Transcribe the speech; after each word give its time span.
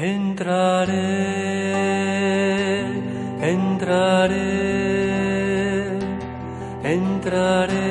Entraré, 0.00 0.94
entraré, 3.42 4.38
entraré 6.84 7.82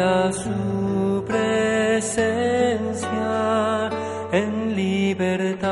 a 0.00 0.32
su 0.32 1.22
presencia 1.26 3.10
en 4.32 4.74
libertad 4.74 5.63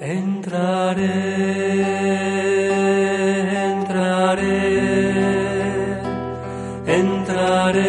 Entraré, 0.00 1.02
entraré, 3.66 4.70
entraré 6.86 7.82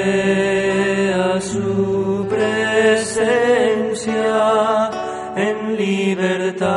a 1.13 1.39
su 1.39 2.25
presencia 2.27 4.09
en 5.35 5.77
libertad 5.77 6.73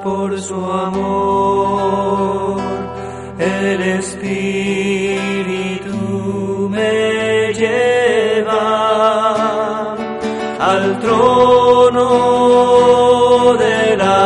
por 0.00 0.40
su 0.40 0.54
amor. 0.54 2.60
El 3.40 3.82
Espíritu 3.82 4.43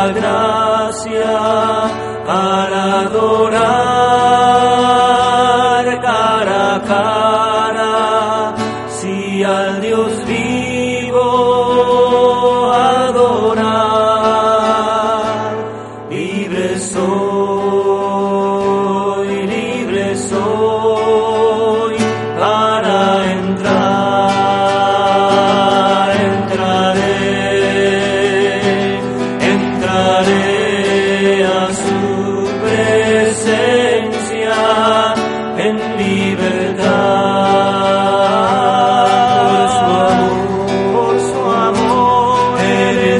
gracia 0.07 1.37
para 2.25 3.01
adorar 3.01 3.59
cara 6.01 6.75
a 6.75 6.79
cara. 6.93 8.55
Si 8.87 9.43
al 9.43 9.81
Dios 9.81 10.25
vivo 10.25 11.27
adorar 12.73 13.49
libre 16.09 16.79
soy 16.79 17.58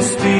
el 0.00 0.06
Espíritu 0.06 0.39